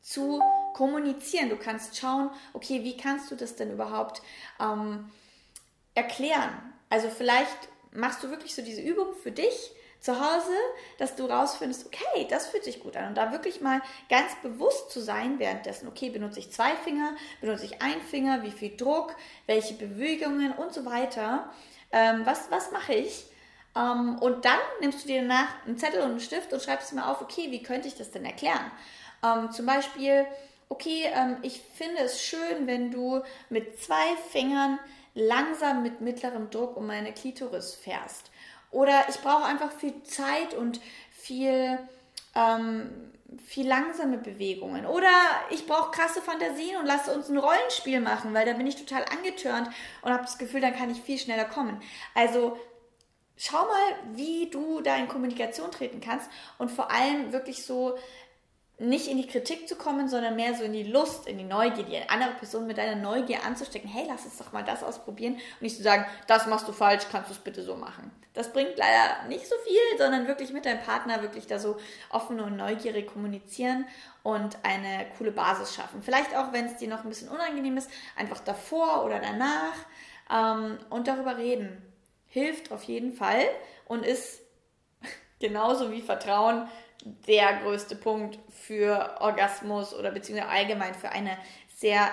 zu 0.00 0.40
kommunizieren. 0.74 1.50
Du 1.50 1.56
kannst 1.56 1.96
schauen, 1.96 2.30
okay, 2.52 2.84
wie 2.84 2.96
kannst 2.96 3.30
du 3.30 3.34
das 3.34 3.56
denn 3.56 3.72
überhaupt 3.72 4.22
ähm, 4.60 5.10
erklären? 5.94 6.72
Also 6.90 7.08
vielleicht 7.08 7.68
machst 7.92 8.22
du 8.22 8.30
wirklich 8.30 8.54
so 8.54 8.62
diese 8.62 8.80
Übung 8.80 9.14
für 9.14 9.32
dich 9.32 9.72
zu 10.00 10.20
Hause, 10.20 10.52
dass 10.98 11.16
du 11.16 11.26
rausfindest, 11.26 11.86
okay, 11.86 12.26
das 12.30 12.46
fühlt 12.46 12.64
sich 12.64 12.80
gut 12.80 12.96
an. 12.96 13.08
Und 13.08 13.14
da 13.16 13.32
wirklich 13.32 13.60
mal 13.60 13.82
ganz 14.08 14.32
bewusst 14.42 14.90
zu 14.90 15.00
sein 15.00 15.38
währenddessen, 15.38 15.88
okay, 15.88 16.10
benutze 16.10 16.38
ich 16.38 16.52
zwei 16.52 16.76
Finger, 16.76 17.16
benutze 17.40 17.64
ich 17.64 17.82
einen 17.82 18.00
Finger, 18.00 18.42
wie 18.42 18.52
viel 18.52 18.76
Druck, 18.76 19.16
welche 19.46 19.74
Bewegungen 19.74 20.52
und 20.52 20.72
so 20.72 20.84
weiter. 20.84 21.52
Ähm, 21.90 22.22
was, 22.24 22.50
was 22.50 22.70
mache 22.70 22.94
ich? 22.94 23.26
Ähm, 23.74 24.18
und 24.20 24.44
dann 24.44 24.58
nimmst 24.80 25.04
du 25.04 25.08
dir 25.08 25.22
danach 25.22 25.66
einen 25.66 25.78
Zettel 25.78 26.00
und 26.00 26.10
einen 26.10 26.20
Stift 26.20 26.52
und 26.52 26.62
schreibst 26.62 26.92
mir 26.92 27.06
auf, 27.06 27.20
okay, 27.20 27.50
wie 27.50 27.62
könnte 27.62 27.88
ich 27.88 27.96
das 27.96 28.10
denn 28.10 28.24
erklären? 28.24 28.70
Ähm, 29.24 29.50
zum 29.50 29.66
Beispiel, 29.66 30.26
okay, 30.68 31.04
ähm, 31.12 31.38
ich 31.42 31.60
finde 31.60 32.02
es 32.02 32.22
schön, 32.22 32.66
wenn 32.66 32.90
du 32.90 33.22
mit 33.50 33.80
zwei 33.80 34.16
Fingern 34.30 34.78
langsam 35.14 35.82
mit 35.82 36.00
mittlerem 36.00 36.50
Druck 36.50 36.76
um 36.76 36.86
meine 36.86 37.12
Klitoris 37.12 37.74
fährst. 37.74 38.30
Oder 38.70 39.08
ich 39.08 39.16
brauche 39.20 39.44
einfach 39.44 39.72
viel 39.72 40.02
Zeit 40.02 40.54
und 40.54 40.80
viel, 41.10 41.78
ähm, 42.34 43.12
viel 43.44 43.66
langsame 43.66 44.18
Bewegungen. 44.18 44.86
Oder 44.86 45.10
ich 45.50 45.66
brauche 45.66 45.90
krasse 45.90 46.20
Fantasien 46.20 46.76
und 46.76 46.86
lasse 46.86 47.12
uns 47.12 47.28
ein 47.28 47.38
Rollenspiel 47.38 48.00
machen, 48.00 48.34
weil 48.34 48.46
da 48.46 48.52
bin 48.52 48.66
ich 48.66 48.76
total 48.76 49.04
angetörnt 49.06 49.68
und 50.02 50.12
habe 50.12 50.22
das 50.22 50.38
Gefühl, 50.38 50.60
dann 50.60 50.76
kann 50.76 50.90
ich 50.90 51.00
viel 51.00 51.18
schneller 51.18 51.46
kommen. 51.46 51.82
Also 52.14 52.58
schau 53.36 53.64
mal, 53.64 54.14
wie 54.14 54.50
du 54.50 54.80
da 54.82 54.96
in 54.96 55.08
Kommunikation 55.08 55.70
treten 55.70 56.00
kannst 56.00 56.28
und 56.58 56.70
vor 56.70 56.90
allem 56.90 57.32
wirklich 57.32 57.64
so 57.64 57.96
nicht 58.80 59.08
in 59.08 59.16
die 59.16 59.26
Kritik 59.26 59.68
zu 59.68 59.74
kommen, 59.74 60.08
sondern 60.08 60.36
mehr 60.36 60.54
so 60.54 60.62
in 60.62 60.72
die 60.72 60.84
Lust, 60.84 61.26
in 61.26 61.36
die 61.36 61.44
Neugier, 61.44 61.82
die 61.82 62.08
andere 62.08 62.30
Person 62.34 62.66
mit 62.68 62.78
deiner 62.78 62.94
Neugier 62.94 63.44
anzustecken. 63.44 63.90
Hey, 63.90 64.04
lass 64.06 64.24
uns 64.24 64.38
doch 64.38 64.52
mal 64.52 64.62
das 64.62 64.84
ausprobieren 64.84 65.34
und 65.34 65.62
nicht 65.62 65.76
zu 65.76 65.82
sagen, 65.82 66.06
das 66.28 66.46
machst 66.46 66.68
du 66.68 66.72
falsch, 66.72 67.04
kannst 67.10 67.28
du 67.28 67.34
es 67.34 67.40
bitte 67.40 67.62
so 67.62 67.74
machen. 67.74 68.12
Das 68.34 68.52
bringt 68.52 68.76
leider 68.76 69.26
nicht 69.26 69.48
so 69.48 69.56
viel, 69.66 69.98
sondern 69.98 70.28
wirklich 70.28 70.52
mit 70.52 70.64
deinem 70.64 70.80
Partner 70.80 71.22
wirklich 71.22 71.48
da 71.48 71.58
so 71.58 71.76
offen 72.10 72.38
und 72.38 72.56
neugierig 72.56 73.08
kommunizieren 73.08 73.84
und 74.22 74.58
eine 74.62 75.06
coole 75.16 75.32
Basis 75.32 75.74
schaffen. 75.74 76.00
Vielleicht 76.00 76.36
auch, 76.36 76.52
wenn 76.52 76.66
es 76.66 76.76
dir 76.76 76.88
noch 76.88 77.02
ein 77.02 77.08
bisschen 77.08 77.30
unangenehm 77.30 77.76
ist, 77.76 77.90
einfach 78.14 78.38
davor 78.38 79.04
oder 79.04 79.18
danach 79.18 79.74
ähm, 80.30 80.78
und 80.88 81.08
darüber 81.08 81.36
reden. 81.36 81.82
Hilft 82.28 82.70
auf 82.70 82.84
jeden 82.84 83.12
Fall 83.12 83.42
und 83.86 84.06
ist 84.06 84.40
genauso 85.40 85.90
wie 85.90 86.00
Vertrauen 86.00 86.68
der 87.04 87.58
größte 87.62 87.96
Punkt 87.96 88.38
für 88.50 89.16
Orgasmus 89.20 89.94
oder 89.94 90.10
beziehungsweise 90.10 90.50
allgemein 90.50 90.94
für 90.94 91.10
eine 91.10 91.36
sehr 91.76 92.10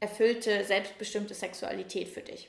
erfüllte, 0.00 0.64
selbstbestimmte 0.64 1.34
Sexualität 1.34 2.08
für 2.08 2.22
dich. 2.22 2.48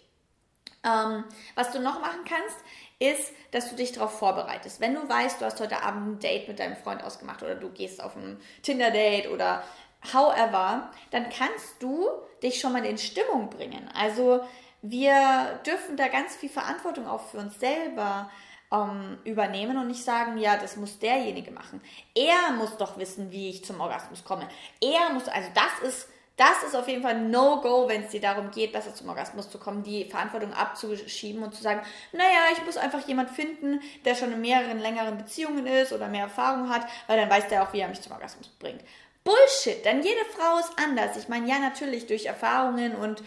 Ähm, 0.85 1.25
was 1.55 1.71
du 1.71 1.79
noch 1.79 1.99
machen 1.99 2.23
kannst, 2.25 2.57
ist, 2.99 3.33
dass 3.51 3.69
du 3.69 3.75
dich 3.75 3.91
darauf 3.91 4.17
vorbereitest. 4.17 4.79
Wenn 4.79 4.95
du 4.95 5.07
weißt, 5.07 5.41
du 5.41 5.45
hast 5.45 5.59
heute 5.59 5.83
Abend 5.83 6.07
ein 6.07 6.19
Date 6.19 6.47
mit 6.47 6.59
deinem 6.59 6.77
Freund 6.77 7.03
ausgemacht 7.03 7.43
oder 7.43 7.55
du 7.55 7.69
gehst 7.69 8.01
auf 8.01 8.15
ein 8.15 8.39
Tinder-Date 8.61 9.29
oder 9.29 9.63
however, 10.13 10.91
dann 11.11 11.29
kannst 11.29 11.81
du 11.81 12.07
dich 12.41 12.59
schon 12.59 12.73
mal 12.73 12.85
in 12.85 12.97
Stimmung 12.97 13.49
bringen. 13.49 13.89
Also 13.93 14.41
wir 14.81 15.59
dürfen 15.65 15.97
da 15.97 16.07
ganz 16.07 16.35
viel 16.35 16.49
Verantwortung 16.49 17.07
auch 17.07 17.27
für 17.27 17.37
uns 17.37 17.59
selber 17.59 18.29
ähm, 18.71 19.17
übernehmen 19.23 19.77
und 19.77 19.87
nicht 19.87 20.03
sagen, 20.03 20.37
ja, 20.37 20.57
das 20.57 20.75
muss 20.75 20.99
derjenige 20.99 21.51
machen. 21.51 21.81
Er 22.15 22.51
muss 22.53 22.77
doch 22.77 22.97
wissen, 22.97 23.31
wie 23.31 23.49
ich 23.49 23.65
zum 23.65 23.79
Orgasmus 23.79 24.23
komme. 24.23 24.47
Er 24.81 25.11
muss, 25.13 25.27
also 25.27 25.49
das 25.53 25.89
ist, 25.89 26.07
das 26.37 26.63
ist 26.65 26.75
auf 26.75 26.87
jeden 26.87 27.01
Fall 27.01 27.19
No-Go, 27.19 27.89
wenn 27.89 28.03
es 28.03 28.11
dir 28.11 28.21
darum 28.21 28.51
geht, 28.51 28.71
besser 28.71 28.95
zum 28.95 29.09
Orgasmus 29.09 29.49
zu 29.49 29.57
kommen, 29.57 29.83
die 29.83 30.05
Verantwortung 30.05 30.53
abzuschieben 30.53 31.43
und 31.43 31.53
zu 31.53 31.61
sagen, 31.61 31.81
naja, 32.13 32.53
ich 32.53 32.63
muss 32.65 32.77
einfach 32.77 33.05
jemand 33.07 33.29
finden, 33.29 33.81
der 34.05 34.15
schon 34.15 34.31
in 34.31 34.41
mehreren 34.41 34.79
längeren 34.79 35.17
Beziehungen 35.17 35.67
ist 35.67 35.91
oder 35.91 36.07
mehr 36.07 36.23
Erfahrung 36.23 36.69
hat, 36.69 36.87
weil 37.07 37.19
dann 37.19 37.29
weiß 37.29 37.49
der 37.49 37.63
auch, 37.63 37.73
wie 37.73 37.79
er 37.79 37.89
mich 37.89 38.01
zum 38.01 38.13
Orgasmus 38.13 38.47
bringt. 38.59 38.81
Bullshit, 39.25 39.83
denn 39.83 40.01
jede 40.01 40.25
Frau 40.33 40.59
ist 40.59 40.71
anders. 40.77 41.17
Ich 41.17 41.27
meine, 41.27 41.47
ja, 41.47 41.59
natürlich 41.59 42.07
durch 42.07 42.25
Erfahrungen 42.25 42.95
und 42.95 43.21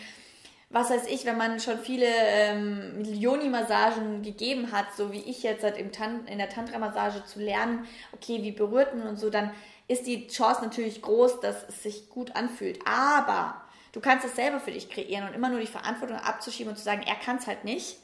was 0.73 0.91
weiß 0.91 1.07
ich, 1.07 1.27
wenn 1.27 1.37
man 1.37 1.61
schon 1.61 1.79
viele 1.79 2.07
ähm, 2.09 2.97
Millionen-Massagen 2.97 4.23
gegeben 4.23 4.73
hat, 4.73 4.87
so 4.97 5.13
wie 5.13 5.21
ich 5.21 5.43
jetzt 5.43 5.63
halt 5.63 5.77
im 5.77 5.93
Tan 5.93 6.27
in 6.27 6.39
der 6.39 6.49
Tantra-Massage 6.49 7.25
zu 7.27 7.41
lernen, 7.41 7.87
okay, 8.13 8.43
wie 8.43 8.53
berührt 8.53 8.97
man 8.97 9.07
und 9.07 9.19
so, 9.19 9.29
dann 9.29 9.53
ist 9.87 10.07
die 10.07 10.27
Chance 10.29 10.63
natürlich 10.63 11.03
groß, 11.03 11.41
dass 11.41 11.69
es 11.69 11.83
sich 11.83 12.09
gut 12.09 12.35
anfühlt. 12.35 12.81
Aber 12.87 13.61
du 13.93 14.01
kannst 14.01 14.25
es 14.25 14.35
selber 14.35 14.61
für 14.61 14.73
dich 14.73 14.89
kreieren 14.89 15.29
und 15.29 15.35
immer 15.35 15.51
nur 15.51 15.61
die 15.61 15.67
Verantwortung 15.67 16.17
abzuschieben 16.17 16.71
und 16.71 16.79
zu 16.79 16.85
sagen, 16.85 17.03
er 17.07 17.17
kann 17.17 17.37
es 17.37 17.47
halt 17.47 17.65
nicht, 17.65 17.99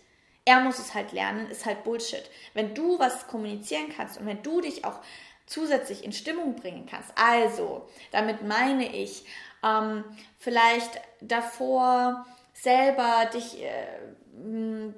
er 0.45 0.61
muss 0.61 0.79
es 0.79 0.95
halt 0.95 1.13
lernen, 1.13 1.51
ist 1.51 1.65
halt 1.65 1.85
Bullshit. 1.85 2.25
Wenn 2.53 2.75
du 2.75 2.99
was 2.99 3.29
kommunizieren 3.29 3.93
kannst 3.97 4.19
und 4.19 4.27
wenn 4.27 4.43
du 4.43 4.61
dich 4.61 4.85
auch 4.85 5.01
zusätzlich 5.47 6.05
in 6.05 6.13
Stimmung 6.13 6.55
bringen 6.57 6.87
kannst, 6.91 7.13
also 7.17 7.89
damit 8.13 8.47
meine 8.47 8.95
ich, 8.95 9.25
ähm, 9.65 10.05
vielleicht 10.39 11.01
davor 11.21 12.27
selber 12.63 13.27
dich 13.33 13.63
äh, 13.63 13.69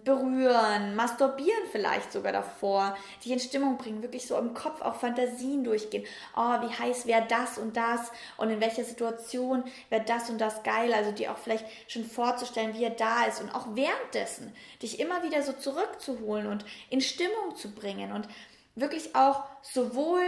berühren, 0.05 0.95
masturbieren 0.95 1.63
vielleicht 1.71 2.13
sogar 2.13 2.33
davor, 2.33 2.97
dich 3.25 3.33
in 3.33 3.41
Stimmung 3.41 3.79
bringen, 3.79 4.03
wirklich 4.03 4.27
so 4.27 4.37
im 4.37 4.55
Kopf 4.55 4.83
auch 4.83 4.97
Fantasien 4.97 5.65
durchgehen. 5.65 6.05
Oh, 6.37 6.61
wie 6.61 6.73
heiß 6.73 7.07
wäre 7.07 7.27
das 7.29 7.59
und 7.59 7.77
das 7.77 8.13
und 8.37 8.51
in 8.51 8.61
welcher 8.61 8.85
Situation 8.85 9.65
wäre 9.89 10.05
das 10.05 10.29
und 10.31 10.41
das 10.41 10.63
geil. 10.63 10.93
Also 10.93 11.13
dir 11.13 11.33
auch 11.33 11.39
vielleicht 11.39 11.65
schon 11.89 12.05
vorzustellen, 12.05 12.75
wie 12.75 12.85
er 12.85 12.91
da 12.91 13.25
ist 13.25 13.41
und 13.41 13.55
auch 13.55 13.69
währenddessen 13.75 14.55
dich 14.83 15.01
immer 15.01 15.23
wieder 15.23 15.43
so 15.43 15.53
zurückzuholen 15.53 16.47
und 16.47 16.65
in 16.91 17.01
Stimmung 17.01 17.57
zu 17.57 17.75
bringen 17.75 18.13
und 18.13 18.29
wirklich 18.75 19.17
auch 19.17 19.45
sowohl 19.63 20.23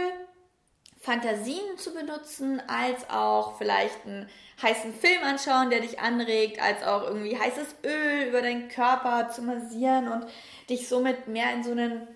Fantasien 1.03 1.77
zu 1.77 1.93
benutzen, 1.93 2.61
als 2.65 3.09
auch 3.09 3.57
vielleicht 3.57 4.05
einen 4.05 4.29
heißen 4.61 4.93
Film 4.93 5.21
anschauen, 5.21 5.69
der 5.69 5.81
dich 5.81 5.99
anregt, 5.99 6.61
als 6.61 6.81
auch 6.81 7.03
irgendwie 7.03 7.37
heißes 7.37 7.75
Öl 7.83 8.29
über 8.29 8.41
deinen 8.41 8.69
Körper 8.69 9.29
zu 9.29 9.41
massieren 9.41 10.07
und 10.07 10.25
dich 10.69 10.87
somit 10.87 11.27
mehr 11.27 11.53
in 11.53 11.61
so 11.61 11.71
einen 11.71 12.07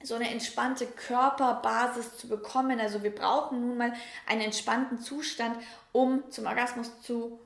so 0.00 0.14
eine 0.14 0.30
entspannte 0.30 0.86
Körperbasis 0.86 2.16
zu 2.18 2.28
bekommen. 2.28 2.78
Also 2.78 3.02
wir 3.02 3.12
brauchen 3.12 3.66
nun 3.66 3.78
mal 3.78 3.94
einen 4.26 4.42
entspannten 4.42 5.00
Zustand, 5.00 5.56
um 5.92 6.30
zum 6.30 6.46
Orgasmus 6.46 7.00
zu 7.00 7.40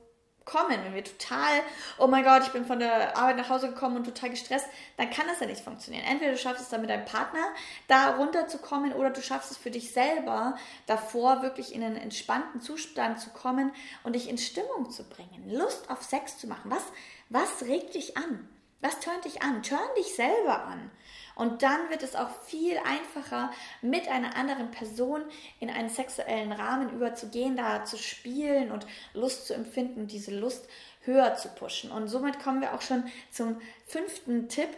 kommen, 0.48 0.78
wenn 0.84 0.94
wir 0.94 1.04
total, 1.04 1.60
oh 1.98 2.06
mein 2.06 2.24
Gott, 2.24 2.42
ich 2.42 2.52
bin 2.52 2.64
von 2.64 2.78
der 2.78 3.16
Arbeit 3.16 3.36
nach 3.36 3.48
Hause 3.48 3.68
gekommen 3.68 3.96
und 3.96 4.04
total 4.04 4.30
gestresst, 4.30 4.66
dann 4.96 5.10
kann 5.10 5.26
das 5.26 5.40
ja 5.40 5.46
nicht 5.46 5.62
funktionieren. 5.62 6.04
Entweder 6.04 6.32
du 6.32 6.38
schaffst 6.38 6.62
es 6.62 6.68
dann 6.68 6.80
mit 6.80 6.90
deinem 6.90 7.04
Partner 7.04 7.44
da 7.86 8.16
runterzukommen 8.16 8.92
oder 8.92 9.10
du 9.10 9.22
schaffst 9.22 9.50
es 9.50 9.56
für 9.56 9.70
dich 9.70 9.92
selber 9.92 10.56
davor 10.86 11.42
wirklich 11.42 11.74
in 11.74 11.84
einen 11.84 11.96
entspannten 11.96 12.60
Zustand 12.60 13.20
zu 13.20 13.30
kommen 13.30 13.72
und 14.02 14.14
dich 14.14 14.28
in 14.28 14.38
Stimmung 14.38 14.90
zu 14.90 15.04
bringen, 15.04 15.50
Lust 15.50 15.90
auf 15.90 16.02
Sex 16.02 16.38
zu 16.38 16.46
machen. 16.46 16.70
Was, 16.70 16.84
was 17.28 17.68
regt 17.68 17.94
dich 17.94 18.16
an? 18.16 18.48
Was 18.80 19.00
tönt 19.00 19.24
dich 19.24 19.42
an? 19.42 19.62
Turn 19.62 19.88
dich 19.96 20.14
selber 20.14 20.64
an. 20.64 20.90
Und 21.34 21.62
dann 21.62 21.88
wird 21.88 22.02
es 22.02 22.16
auch 22.16 22.30
viel 22.42 22.76
einfacher, 22.78 23.52
mit 23.80 24.08
einer 24.08 24.36
anderen 24.36 24.70
Person 24.70 25.22
in 25.60 25.70
einen 25.70 25.88
sexuellen 25.88 26.52
Rahmen 26.52 26.90
überzugehen, 26.90 27.56
da 27.56 27.84
zu 27.84 27.96
spielen 27.96 28.72
und 28.72 28.86
Lust 29.14 29.46
zu 29.46 29.54
empfinden, 29.54 30.08
diese 30.08 30.36
Lust 30.36 30.68
höher 31.02 31.36
zu 31.36 31.48
pushen. 31.48 31.90
Und 31.90 32.08
somit 32.08 32.40
kommen 32.40 32.60
wir 32.60 32.74
auch 32.74 32.82
schon 32.82 33.04
zum 33.30 33.60
fünften 33.86 34.48
Tipp. 34.48 34.68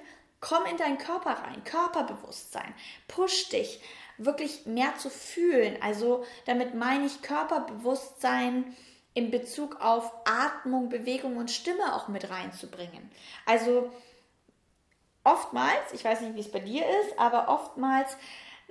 Komm 0.41 0.65
in 0.67 0.77
deinen 0.77 0.99
Körper 0.99 1.33
rein, 1.33 1.65
Körperbewusstsein. 1.65 2.75
Push 3.09 3.49
dich, 3.51 3.83
wirklich 4.19 4.67
mehr 4.67 4.97
zu 4.97 5.11
fühlen. 5.11 5.77
Also 5.83 6.25
damit 6.47 6.75
meine 6.75 7.07
ich 7.07 7.23
Körperbewusstsein 7.23 8.77
in 9.15 9.31
Bezug 9.31 9.81
auf 9.81 10.13
Atmung, 10.25 10.89
Bewegung 10.89 11.37
und 11.37 11.51
Stimme 11.51 11.95
auch 11.95 12.09
mit 12.09 12.31
reinzubringen. 12.31 13.11
Also 13.45 13.93
oftmals, 15.25 15.93
ich 15.93 16.05
weiß 16.05 16.21
nicht, 16.21 16.37
wie 16.37 16.41
es 16.41 16.53
bei 16.53 16.61
dir 16.61 16.85
ist, 17.03 17.19
aber 17.19 17.49
oftmals 17.49 18.17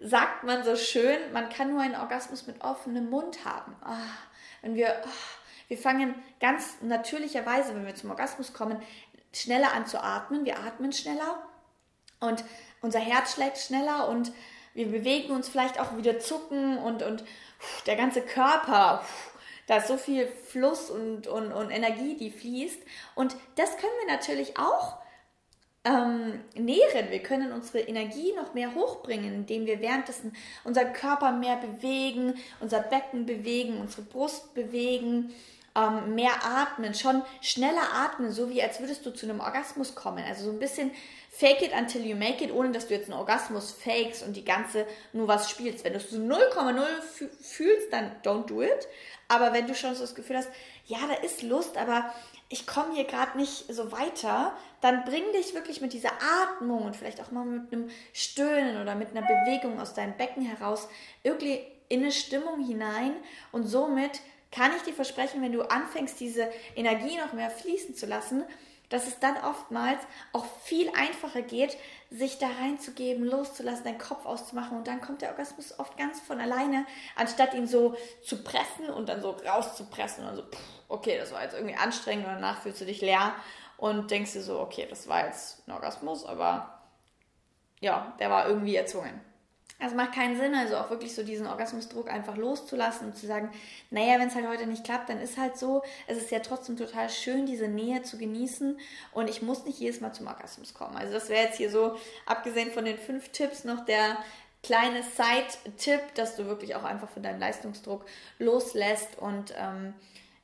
sagt 0.01 0.43
man 0.43 0.63
so 0.63 0.75
schön, 0.75 1.33
man 1.33 1.49
kann 1.49 1.71
nur 1.71 1.81
einen 1.81 1.95
Orgasmus 1.95 2.47
mit 2.47 2.61
offenem 2.61 3.09
Mund 3.09 3.43
haben. 3.43 3.75
Ah, 3.81 3.97
wenn 4.61 4.75
wir, 4.75 5.03
ah, 5.03 5.09
wir 5.67 5.77
fangen 5.77 6.15
ganz 6.39 6.81
natürlicherweise, 6.81 7.75
wenn 7.75 7.85
wir 7.85 7.95
zum 7.95 8.09
Orgasmus 8.09 8.53
kommen, 8.53 8.81
schneller 9.33 9.73
an 9.73 9.85
zu 9.85 10.01
atmen. 10.01 10.45
Wir 10.45 10.59
atmen 10.59 10.93
schneller 10.93 11.43
und 12.19 12.43
unser 12.81 12.99
Herz 12.99 13.33
schlägt 13.33 13.57
schneller 13.57 14.07
und 14.07 14.31
wir 14.73 14.87
bewegen 14.87 15.33
uns 15.33 15.49
vielleicht 15.49 15.79
auch 15.79 15.97
wieder 15.97 16.19
zucken 16.19 16.77
und, 16.77 17.03
und 17.03 17.23
der 17.85 17.95
ganze 17.95 18.21
Körper, 18.21 19.03
da 19.69 19.77
ist 19.77 19.87
so 19.87 19.97
viel 19.97 20.25
Fluss 20.25 20.89
und, 20.89 21.27
und, 21.27 21.53
und 21.53 21.69
Energie, 21.69 22.17
die 22.17 22.31
fließt. 22.31 22.81
Und 23.13 23.35
das 23.55 23.77
können 23.77 23.93
wir 24.03 24.11
natürlich 24.11 24.57
auch 24.57 24.97
ähm, 25.83 26.39
nähren. 26.55 27.11
Wir 27.11 27.21
können 27.21 27.51
unsere 27.51 27.81
Energie 27.81 28.33
noch 28.33 28.55
mehr 28.55 28.73
hochbringen, 28.73 29.31
indem 29.31 29.67
wir 29.67 29.79
währenddessen 29.79 30.35
unseren 30.63 30.91
Körper 30.93 31.33
mehr 31.33 31.57
bewegen, 31.57 32.33
unser 32.59 32.79
Becken 32.79 33.27
bewegen, 33.27 33.79
unsere 33.79 34.01
Brust 34.01 34.55
bewegen, 34.55 35.35
ähm, 35.75 36.15
mehr 36.15 36.31
atmen, 36.43 36.93
schon 36.93 37.21
schneller 37.41 37.93
atmen, 37.93 38.31
so 38.31 38.49
wie 38.49 38.61
als 38.61 38.79
würdest 38.79 39.05
du 39.05 39.11
zu 39.11 39.25
einem 39.25 39.39
Orgasmus 39.39 39.95
kommen. 39.95 40.23
Also 40.27 40.45
so 40.45 40.51
ein 40.51 40.59
bisschen 40.59 40.91
fake 41.29 41.61
it 41.61 41.73
until 41.73 42.05
you 42.05 42.15
make 42.15 42.43
it, 42.43 42.51
ohne 42.51 42.71
dass 42.71 42.87
du 42.87 42.93
jetzt 42.93 43.09
einen 43.09 43.19
Orgasmus 43.19 43.71
fakes 43.71 44.23
und 44.23 44.35
die 44.35 44.45
ganze 44.45 44.85
nur 45.13 45.27
was 45.27 45.49
spielst. 45.49 45.83
Wenn 45.83 45.93
du 45.93 45.99
es 45.99 46.09
so 46.09 46.17
0,0 46.17 46.83
fühlst, 47.41 47.93
dann 47.93 48.11
don't 48.23 48.47
do 48.47 48.61
it. 48.61 48.87
Aber 49.27 49.53
wenn 49.53 49.67
du 49.67 49.75
schon 49.75 49.93
so 49.93 50.01
das 50.01 50.15
Gefühl 50.15 50.37
hast, 50.37 50.49
ja, 50.85 50.97
da 51.07 51.13
ist 51.23 51.43
Lust, 51.43 51.77
aber 51.77 52.13
ich 52.49 52.65
komme 52.65 52.95
hier 52.95 53.03
gerade 53.03 53.37
nicht 53.37 53.71
so 53.71 53.91
weiter, 53.91 54.53
dann 54.81 55.05
bring 55.05 55.23
dich 55.33 55.53
wirklich 55.53 55.81
mit 55.81 55.93
dieser 55.93 56.11
Atmung 56.41 56.83
und 56.83 56.95
vielleicht 56.95 57.21
auch 57.21 57.29
mal 57.29 57.45
mit 57.45 57.71
einem 57.71 57.89
Stöhnen 58.11 58.81
oder 58.81 58.95
mit 58.95 59.15
einer 59.15 59.21
Bewegung 59.21 59.79
aus 59.79 59.93
deinem 59.93 60.17
Becken 60.17 60.43
heraus 60.43 60.89
irgendwie 61.21 61.61
in 61.89 62.01
eine 62.01 62.11
Stimmung 62.11 62.65
hinein 62.65 63.13
und 63.51 63.63
somit 63.65 64.19
kann 64.51 64.71
ich 64.75 64.83
dir 64.83 64.93
versprechen, 64.93 65.41
wenn 65.41 65.51
du 65.51 65.61
anfängst, 65.61 66.19
diese 66.19 66.49
Energie 66.75 67.17
noch 67.17 67.33
mehr 67.33 67.51
fließen 67.51 67.95
zu 67.95 68.05
lassen, 68.05 68.43
dass 68.89 69.07
es 69.07 69.19
dann 69.19 69.37
oftmals 69.37 69.99
auch 70.33 70.45
viel 70.63 70.89
einfacher 70.95 71.43
geht, 71.43 71.77
sich 72.09 72.39
da 72.39 72.47
reinzugeben, 72.47 73.23
loszulassen, 73.23 73.83
deinen 73.83 73.99
Kopf 73.99 74.25
auszumachen 74.25 74.77
und 74.77 74.87
dann 74.87 74.99
kommt 74.99 75.21
der 75.21 75.29
Orgasmus 75.29 75.77
oft 75.77 75.95
ganz 75.97 76.19
von 76.19 76.41
alleine, 76.41 76.85
anstatt 77.15 77.53
ihn 77.53 77.67
so 77.67 77.95
zu 78.23 78.43
pressen 78.43 78.89
und 78.89 79.07
dann 79.07 79.21
so 79.21 79.29
rauszupressen 79.29 80.27
und 80.27 80.35
so, 80.35 80.41
pff, 80.41 80.59
okay, 80.87 81.17
das 81.19 81.31
war 81.31 81.43
jetzt 81.43 81.53
irgendwie 81.53 81.75
anstrengend 81.75 82.25
und 82.25 82.33
danach 82.33 82.63
fühlst 82.63 82.81
du 82.81 82.85
dich 82.85 83.01
leer 83.01 83.35
und 83.77 84.09
denkst 84.09 84.33
dir 84.33 84.41
so, 84.41 84.59
okay, 84.59 84.87
das 84.89 85.07
war 85.07 85.25
jetzt 85.27 85.67
ein 85.67 85.71
Orgasmus, 85.71 86.25
aber 86.25 86.81
ja, 87.79 88.15
der 88.19 88.29
war 88.31 88.47
irgendwie 88.47 88.75
erzwungen. 88.75 89.21
Es 89.81 89.93
macht 89.93 90.13
keinen 90.13 90.37
Sinn, 90.37 90.53
also 90.53 90.75
auch 90.75 90.89
wirklich 90.89 91.15
so 91.15 91.23
diesen 91.23 91.47
Orgasmusdruck 91.47 92.11
einfach 92.11 92.35
loszulassen 92.35 93.07
und 93.07 93.15
zu 93.15 93.25
sagen, 93.25 93.49
naja, 93.89 94.19
wenn 94.19 94.27
es 94.27 94.35
halt 94.35 94.47
heute 94.47 94.67
nicht 94.67 94.83
klappt, 94.83 95.09
dann 95.09 95.21
ist 95.21 95.37
halt 95.37 95.57
so. 95.57 95.83
Es 96.05 96.17
ist 96.17 96.31
ja 96.31 96.39
trotzdem 96.39 96.75
total 96.75 97.09
schön, 97.09 97.45
diese 97.45 97.69
Nähe 97.69 98.03
zu 98.03 98.17
genießen 98.17 98.77
und 99.13 99.29
ich 99.29 99.41
muss 99.41 99.65
nicht 99.65 99.79
jedes 99.79 100.01
Mal 100.01 100.11
zum 100.11 100.27
Orgasmus 100.27 100.73
kommen. 100.73 100.97
Also 100.97 101.13
das 101.13 101.29
wäre 101.29 101.45
jetzt 101.45 101.57
hier 101.57 101.71
so, 101.71 101.95
abgesehen 102.25 102.71
von 102.71 102.83
den 102.83 102.97
fünf 102.97 103.29
Tipps, 103.29 103.63
noch 103.63 103.85
der 103.85 104.17
kleine 104.63 105.01
Side-Tipp, 105.01 106.01
dass 106.15 106.35
du 106.35 106.45
wirklich 106.45 106.75
auch 106.75 106.83
einfach 106.83 107.09
von 107.09 107.23
deinem 107.23 107.39
Leistungsdruck 107.39 108.05
loslässt 108.37 109.17
und 109.17 109.53
ähm, 109.57 109.93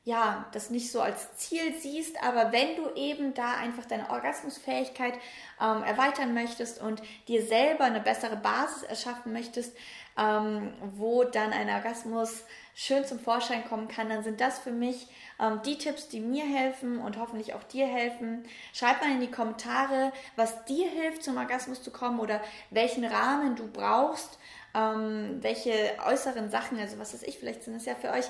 ja, 0.06 0.46
das 0.52 0.70
nicht 0.70 0.92
so 0.92 1.00
als 1.00 1.34
Ziel 1.36 1.74
siehst, 1.80 2.22
aber 2.22 2.52
wenn 2.52 2.76
du 2.76 2.94
eben 2.94 3.34
da 3.34 3.56
einfach 3.56 3.86
deine 3.86 4.08
Orgasmusfähigkeit 4.08 5.14
ähm, 5.60 5.82
erweitern 5.82 6.32
möchtest 6.32 6.80
und 6.80 7.02
dir 7.26 7.44
selber 7.44 7.82
eine 7.82 7.98
bessere 7.98 8.36
Basis 8.36 8.84
erschaffen 8.84 9.32
möchtest, 9.32 9.76
ähm, 10.16 10.72
wo 10.94 11.24
dann 11.24 11.52
ein 11.52 11.68
Orgasmus 11.68 12.44
schön 12.76 13.04
zum 13.04 13.18
Vorschein 13.18 13.68
kommen 13.68 13.88
kann, 13.88 14.08
dann 14.08 14.22
sind 14.22 14.40
das 14.40 14.60
für 14.60 14.70
mich 14.70 15.08
ähm, 15.40 15.60
die 15.66 15.76
Tipps, 15.76 16.06
die 16.06 16.20
mir 16.20 16.44
helfen 16.44 17.00
und 17.00 17.18
hoffentlich 17.18 17.54
auch 17.54 17.64
dir 17.64 17.88
helfen. 17.88 18.44
Schreib 18.72 19.00
mal 19.00 19.10
in 19.10 19.20
die 19.20 19.30
Kommentare, 19.32 20.12
was 20.36 20.64
dir 20.66 20.88
hilft, 20.88 21.24
zum 21.24 21.36
Orgasmus 21.36 21.82
zu 21.82 21.90
kommen 21.90 22.20
oder 22.20 22.40
welchen 22.70 23.04
Rahmen 23.04 23.56
du 23.56 23.66
brauchst, 23.66 24.38
ähm, 24.72 25.38
welche 25.40 25.72
äußeren 26.06 26.48
Sachen, 26.48 26.78
also 26.78 26.96
was 27.00 27.12
weiß 27.12 27.24
ich, 27.24 27.40
vielleicht 27.40 27.64
sind 27.64 27.74
es 27.74 27.86
ja 27.86 27.96
für 27.96 28.12
euch 28.12 28.26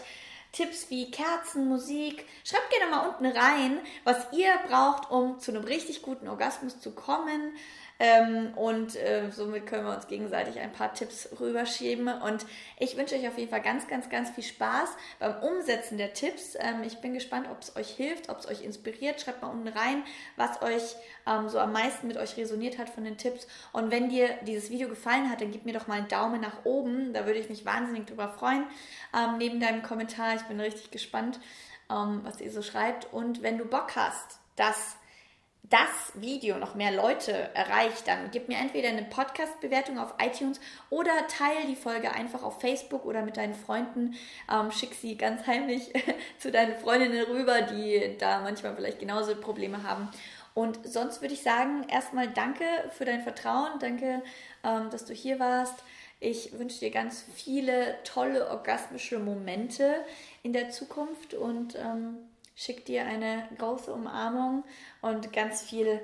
Tipps 0.53 0.91
wie 0.91 1.11
Kerzen, 1.11 1.69
Musik. 1.69 2.25
Schreibt 2.45 2.71
gerne 2.71 2.91
mal 2.91 3.09
unten 3.09 3.27
rein, 3.27 3.81
was 4.05 4.33
ihr 4.33 4.53
braucht, 4.69 5.11
um 5.11 5.39
zu 5.39 5.51
einem 5.51 5.65
richtig 5.65 6.03
guten 6.03 6.29
Orgasmus 6.29 6.81
zu 6.81 6.93
kommen. 6.93 7.53
Ähm, 7.99 8.53
und 8.57 8.95
äh, 8.97 9.31
somit 9.31 9.67
können 9.67 9.87
wir 9.87 9.95
uns 9.95 10.07
gegenseitig 10.07 10.59
ein 10.59 10.73
paar 10.73 10.93
Tipps 10.93 11.29
rüberschieben. 11.41 12.09
Und 12.09 12.45
ich 12.79 12.97
wünsche 12.97 13.15
euch 13.15 13.27
auf 13.27 13.39
jeden 13.39 13.51
Fall 13.51 13.63
ganz, 13.63 13.89
ganz, 13.89 14.11
ganz 14.11 14.31
viel 14.31 14.45
Spaß 14.45 14.91
beim 15.19 15.43
Umsetzen 15.43 15.97
der 15.97 16.13
Tipps. 16.13 16.57
Ähm, 16.59 16.83
ich 16.85 16.99
bin 16.99 17.15
gespannt, 17.15 17.49
ob 17.51 17.63
es 17.63 17.75
euch 17.77 17.89
hilft, 17.89 18.29
ob 18.29 18.39
es 18.39 18.49
euch 18.49 18.63
inspiriert. 18.63 19.21
Schreibt 19.21 19.43
mal 19.43 19.49
unten 19.49 19.69
rein, 19.69 20.03
was 20.37 20.61
euch 20.61 20.97
ähm, 21.27 21.49
so 21.49 21.59
am 21.59 21.73
meisten 21.73 22.07
mit 22.07 22.19
euch 22.19 22.37
resoniert 22.37 22.79
hat 22.79 22.91
von 22.91 23.05
den 23.05 23.17
Tipps. 23.17 23.47
Und 23.73 23.91
wenn 23.91 24.11
dir 24.11 24.29
dieses 24.47 24.71
Video 24.71 24.89
gefallen 24.89 25.31
hat, 25.31 25.41
dann 25.41 25.51
gib 25.51 25.65
mir 25.65 25.73
doch 25.73 25.87
mal 25.87 25.99
einen 25.99 26.09
Daumen 26.09 26.41
nach 26.41 26.65
oben. 26.65 27.15
Da 27.15 27.25
würde 27.25 27.39
ich 27.39 27.49
mich 27.49 27.65
wahnsinnig 27.65 28.07
drüber 28.07 28.29
freuen. 28.29 28.65
Ähm, 29.17 29.39
neben 29.39 29.59
deinem 29.59 29.83
Kommentar. 29.83 30.35
Ich 30.35 30.43
bin 30.43 30.61
richtig 30.61 30.91
gespannt, 30.91 31.41
ähm, 31.91 32.21
was 32.25 32.43
ihr 32.43 32.51
so 32.51 32.61
schreibt. 32.61 33.13
Und 33.13 33.43
wenn 33.43 33.57
du 33.57 33.65
Bock 33.65 33.97
hast, 33.97 34.39
dass 34.57 34.97
das 35.71 36.13
Video 36.15 36.59
noch 36.59 36.75
mehr 36.75 36.93
Leute 36.93 37.33
erreicht, 37.55 38.07
dann 38.07 38.31
gib 38.31 38.49
mir 38.49 38.59
entweder 38.59 38.89
eine 38.89 39.03
Podcast-Bewertung 39.03 39.99
auf 39.99 40.15
iTunes 40.23 40.61
oder 40.91 41.27
teile 41.29 41.67
die 41.69 41.77
Folge 41.77 42.13
einfach 42.13 42.43
auf 42.43 42.61
Facebook 42.61 43.05
oder 43.05 43.23
mit 43.23 43.37
deinen 43.37 43.55
Freunden. 43.55 44.15
Ähm, 44.53 44.71
schick 44.71 44.95
sie 44.95 45.17
ganz 45.17 45.47
heimlich 45.47 45.93
zu 46.39 46.51
deinen 46.51 46.77
Freundinnen 46.77 47.25
rüber, 47.25 47.63
die 47.63 48.17
da 48.19 48.41
manchmal 48.41 48.77
vielleicht 48.77 49.01
genauso 49.01 49.35
Probleme 49.35 49.83
haben. 49.83 50.09
Und 50.55 50.79
sonst 50.87 51.21
würde 51.21 51.35
ich 51.35 51.43
sagen, 51.43 51.85
erstmal 51.89 52.29
danke 52.29 52.65
für 52.93 53.05
dein 53.05 53.23
Vertrauen, 53.23 53.79
danke, 53.79 54.23
ähm, 54.65 54.89
dass 54.91 55.05
du 55.05 55.13
hier 55.13 55.39
warst. 55.39 55.83
Ich 56.19 56.59
wünsche 56.59 56.81
dir 56.81 56.91
ganz 56.91 57.25
viele 57.35 57.97
tolle 58.05 58.49
orgasmische 58.49 59.19
Momente 59.19 60.05
in 60.43 60.55
der 60.55 60.71
Zukunft 60.71 61.35
und 61.35 61.75
ähm, 61.75 62.17
schick 62.57 62.85
dir 62.87 63.05
eine 63.05 63.49
große 63.59 63.93
Umarmung 63.93 64.65
und 65.03 65.33
ganz 65.33 65.63
viel 65.63 66.01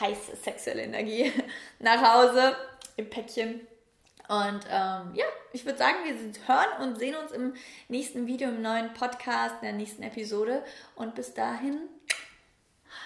heiße 0.00 0.36
sexuelle 0.36 0.82
Energie 0.82 1.32
nach 1.78 2.02
Hause 2.02 2.56
im 2.96 3.08
Päckchen. 3.08 3.66
Und 4.28 4.60
ähm, 4.68 5.14
ja, 5.14 5.24
ich 5.52 5.64
würde 5.64 5.78
sagen, 5.78 5.98
wir 6.04 6.14
hören 6.46 6.82
und 6.82 6.98
sehen 6.98 7.14
uns 7.14 7.30
im 7.30 7.54
nächsten 7.88 8.26
Video, 8.26 8.48
im 8.48 8.60
neuen 8.60 8.92
Podcast, 8.94 9.54
in 9.60 9.68
der 9.68 9.72
nächsten 9.72 10.02
Episode. 10.02 10.64
Und 10.96 11.14
bis 11.14 11.32
dahin, 11.32 11.78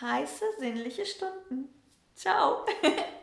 heiße 0.00 0.44
sinnliche 0.58 1.04
Stunden. 1.04 1.68
Ciao. 2.14 2.64